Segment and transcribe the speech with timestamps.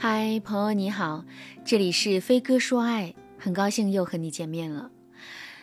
[0.00, 1.24] 嗨，朋友你好，
[1.64, 4.92] 这里是飞哥说爱，很高兴又和你见面了。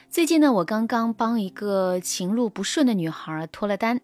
[0.09, 4.01] 最近呢，我刚刚帮一个情路不顺的女孩脱了单，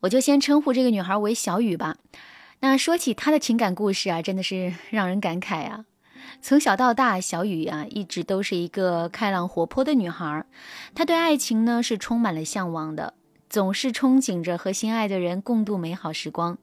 [0.00, 1.98] 我就先称呼这个女孩为小雨吧。
[2.60, 5.84] 那说起她的情感故事啊，真的是让人感慨啊。
[6.40, 10.46] 从小到大，小雨啊一直都是一个开朗活泼的女孩，
[10.94, 13.12] 她对爱情呢是充满了向往的。
[13.50, 16.56] 总是憧憬着和心爱的人共度美好时光，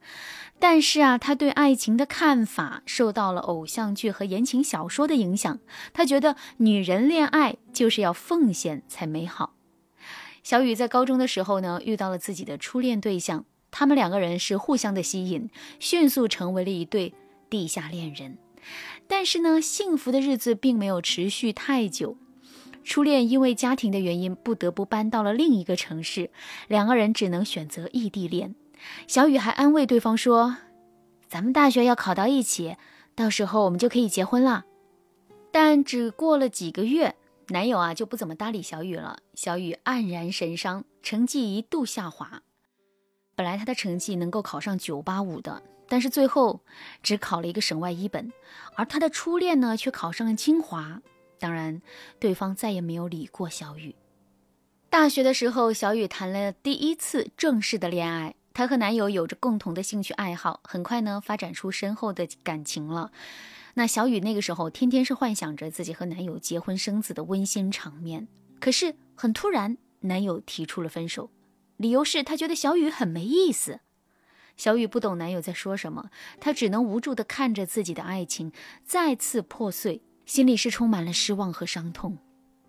[0.60, 5.60] 但是啊，他对爱情的看法受到了偶像剧和言情小说的影响。
[5.94, 9.54] 他觉得女人恋爱就是要奉献才美好。
[10.42, 15.50] 小雨在高中的时候呢，遇到了自己的初恋对象，他们两个人是互相的吸引，
[15.80, 17.14] 迅速成为了一对
[17.50, 18.38] 地下恋人。
[19.08, 22.18] 但是呢，幸福的日子并没有持续太久。
[22.84, 26.32] 初恋因为家庭的原因不得不搬到了另一个城市，
[26.68, 28.56] 两个人只能选择异地恋。
[29.08, 30.58] 小雨还安慰对方说
[31.28, 32.78] ：“咱们大学要考到一起，
[33.16, 34.66] 到时候我们就可以结婚了。”
[35.52, 37.16] 但只过了几个月，
[37.48, 39.20] 男友啊就不怎么搭理小雨了。
[39.34, 42.44] 小雨黯然神伤，成绩一度下滑。
[43.36, 46.62] 本来他的成绩能够考上九八五的，但是最后
[47.02, 48.32] 只考了一个省外一本，
[48.76, 51.02] 而他的初恋呢却考上了清华。
[51.40, 51.82] 当然，
[52.20, 53.96] 对方再也没有理过小雨。
[54.90, 58.36] 大学的时候，小雨谈了第一次正式的恋爱。
[58.58, 63.12] 她和男友有着共同的兴趣爱好，很快呢发展出深厚的感情了。
[63.76, 68.28] 那小雨那个时候天天是幻想着自己和男友结婚生子的温馨场面。
[68.60, 71.30] 可是很突然，男友提出了分手，
[71.76, 73.82] 理由是他觉得小雨很没意思。
[74.56, 78.52] 小雨不懂男友在说什么，她只能无助地看着自己的爱情
[78.84, 80.02] 再次破碎。
[80.26, 82.18] 心里是充满了失望和伤痛。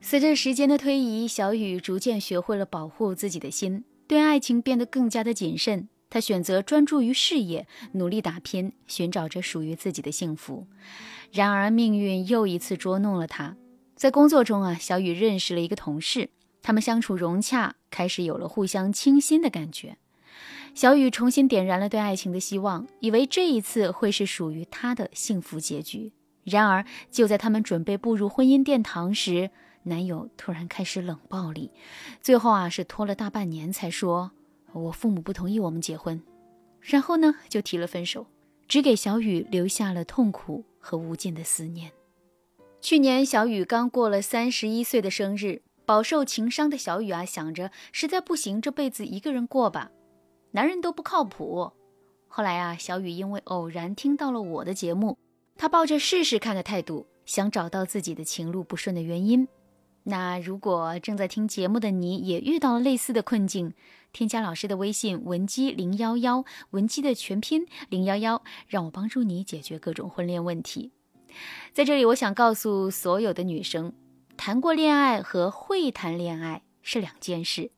[0.03, 5.89] 随着时间的推移，小雨逐渐学会了保护自己的心，对爱情变得更加的谨慎。
[6.11, 10.67] 她选择专注于事业，努力打拼，寻找着属于自己的幸福。
[11.31, 13.57] 然而，命运又一次捉弄了她。
[13.95, 16.31] 在工作中啊，小雨认识了一个同事，
[16.63, 19.99] 他们相处融洽，开始有了互相倾心的感觉。
[20.75, 26.13] 小雨重新点燃了对爱情的希望，以为这一次会是属于她的幸福结局。
[26.45, 29.51] 然而，就在他们准备步入婚姻殿堂时，
[29.89, 31.71] 男友突然开始冷暴力，
[32.21, 34.31] 最后啊是拖了大半年才说
[34.73, 36.23] ：“我父母不同意我们结婚。”
[36.81, 38.27] 然后呢就提了分手，
[38.69, 41.91] 只给小雨留下了痛苦和无尽的思念。
[42.81, 49.91] 去年小雨刚过了三十一岁的生日，饱受情伤的小雨啊想着实在不行，这辈子一个人过吧，
[50.53, 51.73] 男人都不靠谱。
[52.29, 55.19] 后来啊，小雨因为偶然听到了我的节目。
[55.57, 59.49] 她抱着试试看的态度，想找到自己的情路不顺的原因。
[60.11, 63.75] 那如果正在听节目的你也遇到了类似的困境，
[64.11, 70.93] 添加老师的微信文姬零幺幺，文姬的全拼零幺幺，让我帮助你解决各种婚恋问题。
[71.75, 73.93] 在这里，我想告诉所有的女生，
[74.39, 77.71] 谈过恋爱和会谈恋爱是两件事。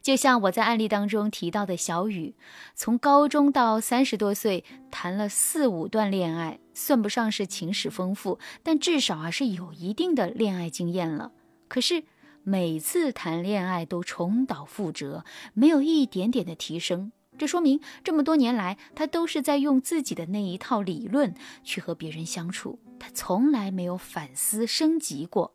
[0.00, 2.34] 就像我在案例当中提到的小雨，
[2.74, 11.32] 从高中到三十多岁，谈了四五段恋爱，算不上是情史丰富，但至少啊是有一定的恋爱经验了。
[11.74, 12.04] 可是
[12.44, 15.24] 每次谈恋爱都重蹈覆辙，
[15.54, 25.52] 没有一点点的提升，这说明这么多年来，他都是在用自己的那一套理论去和别人相处，他从来没有反思升级过，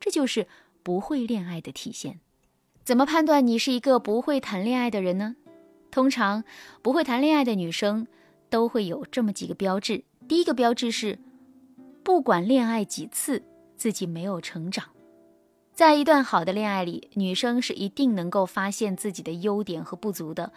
[0.00, 0.46] 这就是
[0.82, 2.20] 不会恋爱的体现。
[2.82, 5.36] 怎么判断你是一个不会谈恋爱的人呢？
[5.90, 6.44] 通常
[6.80, 8.06] 不会谈恋爱的女生
[8.48, 10.04] 都会有这么几个标志。
[10.26, 11.18] 第一个标志是，
[12.02, 13.42] 不管恋爱几次，
[13.76, 14.86] 自己没有成长。
[15.78, 20.52] 在一段好的恋爱里，女生是一定能够发现自己的优点和不足的。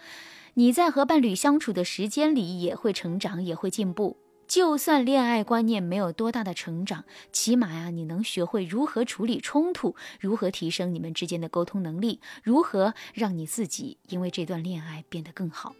[0.54, 4.16] 你在和伴侣相处的时间里，也会成长，也会进步。
[4.48, 15.76] 就算恋爱观念没有多大的成长，起码呀，你能学会如何处理冲突，如何提升你们之间的沟通能力，如何让你自己因为这段恋爱变得更好。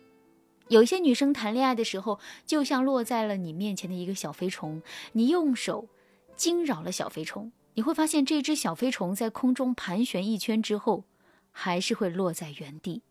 [0.69, 4.83] 有些女生谈恋爱的时候，就像落在了你面前的一个小飞虫，
[5.15, 5.89] 你用手
[6.37, 11.05] 惊扰了小飞虫，你会发现这只小飞虫在空中盘旋一圈之后，
[11.51, 13.03] 还是会落在原地。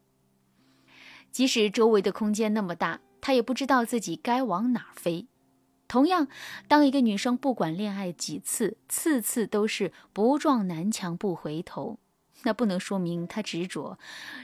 [1.32, 5.28] 即使周围的空间那么大，它也不知道自己该往哪儿飞。
[5.88, 6.28] 同样，
[6.68, 12.00] 当一个女生不管恋爱几次，次次都是不撞南墙不回头，
[12.44, 13.98] 那不能说明她执着，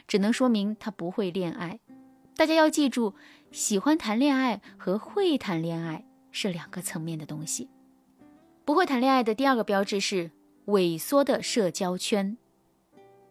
[0.07, 1.79] 只能说明她不会恋爱。
[2.35, 3.15] 大家要记住，
[3.51, 7.69] 喜欢谈恋爱和会谈恋爱是两个层面的东西。
[8.67, 10.29] 不会谈恋爱的第二个标志是
[10.65, 12.35] 萎缩的社交圈。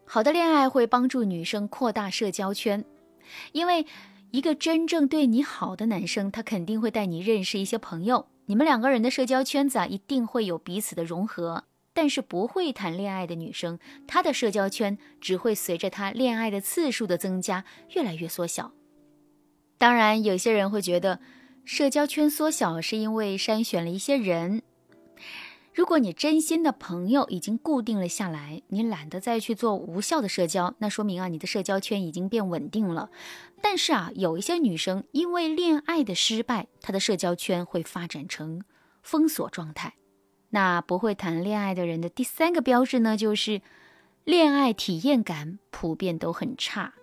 [0.03, 2.83] 好的恋爱会帮助女生扩大社交圈，
[3.51, 3.85] 因为。
[4.31, 11.63] 一个真正对你好的男生，他肯定会带你认识一些朋友，你们两个人的社交圈子啊，一定会有彼此的融合。
[11.93, 17.63] 但是不会谈恋爱的女生，她的社交圈只会随着她恋爱的次数的增加
[17.95, 18.73] 越来越缩小。
[19.77, 21.21] 当然，有些人会觉得
[21.63, 24.61] 社交圈缩小是因为筛选了一些人。
[25.77, 33.11] 如果你真心的朋友已经固定了下来，你懒得再去做无效的社交，那说明啊，你的社交圈已经变稳定了。
[33.61, 38.63] 但是啊，有一些女生因为恋爱的失败，她的社交圈会发展成
[39.03, 39.93] 封锁状态。
[40.49, 43.61] 那不会谈恋爱的人的第三个标志呢，就是
[44.23, 46.95] 恋爱体验感普遍都很差。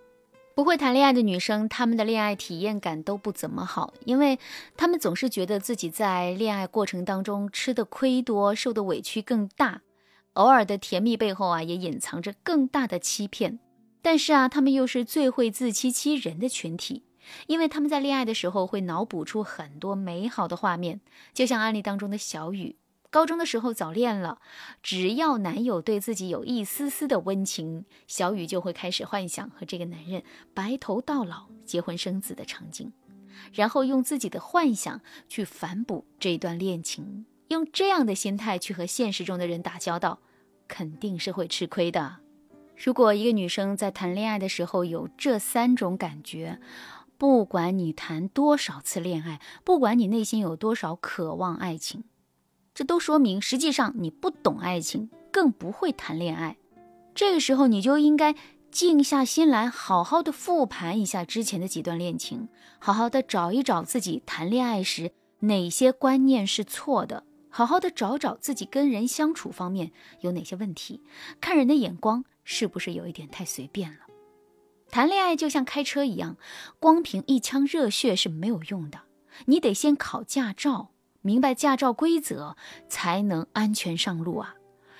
[0.55, 4.39] 不会谈恋爱的女生，她们的恋爱体验感都不怎么好，因为
[4.77, 9.81] 她们总是觉得自己在恋爱过程当中吃的亏多，受的委屈更大。
[10.35, 13.59] 偶尔的甜蜜背后啊，也隐藏着更大的欺骗。
[14.01, 17.03] 但是啊，她们又是最会自欺欺人的群体，
[17.47, 21.01] 因为他们在恋爱的时候会脑补出很多美好的画面，
[21.33, 22.77] 就像案例当中的小雨。
[23.15, 24.41] 高中的时候早恋了，
[24.83, 30.21] 只要男友对自己有一丝丝的温情，小雨就会开始幻想和这个男人
[30.53, 32.91] 白头到老、结婚生子的场景，
[33.53, 40.19] 然后用自己的幻想去反哺这一段恋情，用这样的心态去和现实中的人打交道，
[40.67, 42.17] 肯定是会吃亏的。
[42.75, 46.59] 如果一个女生在谈恋爱的时候有这三种感觉，
[47.17, 52.03] 不管你谈多少次恋爱，不管你内心有多少渴望爱情。
[52.75, 56.57] 这都说明，实际上你不懂爱情，更不会谈恋爱。
[57.15, 58.35] 这个时候，你就应该
[58.69, 71.01] 静下心来，好好的复盘一下之前的几段恋情，好好的找一找自己谈恋爱时哪些观念是错的，好好的找找自己跟人相处方面有哪些问题，
[71.39, 73.99] 看人的眼光是不是有一点太随便了。
[74.89, 76.35] 谈恋爱就像开车一样，
[76.81, 78.99] 光凭一腔热血是没有用的，
[79.45, 80.91] 你得先考驾照。
[81.25, 82.55] 明白驾照规则，
[82.87, 84.53] 才能安全上路啊！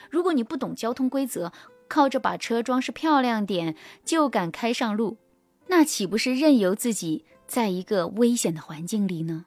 [0.10, 1.54] 如果你不懂交通规则，
[1.88, 5.20] 靠着把车装饰漂亮点就敢开上路，
[5.68, 9.46] 那岂不是任由自己在一个危险的环境里呢？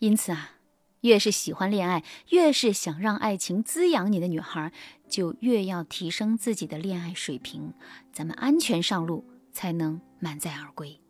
[0.00, 0.56] 因此啊，
[1.00, 4.74] 越是喜欢恋爱，越是想让爱情滋养你的女孩，
[5.08, 7.72] 就越要提升自己的恋爱水平，
[8.12, 9.24] 咱们安全上路，
[9.54, 11.00] 才能满载而归。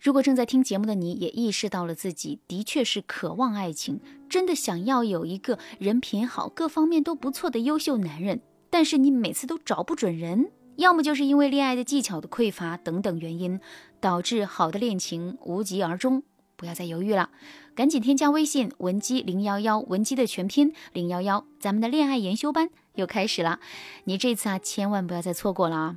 [0.00, 4.00] 如果正在听节目的你也意识到了自己的确是渴望爱情，
[4.30, 13.60] 真的想要有一个人品好、各方面都不错的优秀男人，但是你每次都找不准人，要么就是因为恋爱的技巧的匮乏等等原因，
[14.00, 16.22] 导致好的恋情无疾而终。
[16.56, 17.30] 不要再犹豫了，
[17.74, 23.60] 赶紧添加微信文姬零幺幺，文姬的全拼零幺幺，咱们的恋爱研修班又开始了，
[24.04, 25.96] 你这次啊千万不要再错过了啊！